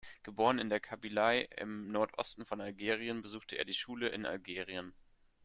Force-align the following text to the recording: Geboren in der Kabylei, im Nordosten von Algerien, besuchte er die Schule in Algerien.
Geboren 0.23 0.57
in 0.57 0.69
der 0.69 0.79
Kabylei, 0.79 1.47
im 1.57 1.91
Nordosten 1.91 2.43
von 2.47 2.59
Algerien, 2.59 3.21
besuchte 3.21 3.57
er 3.59 3.65
die 3.65 3.75
Schule 3.75 4.07
in 4.09 4.25
Algerien. 4.25 4.95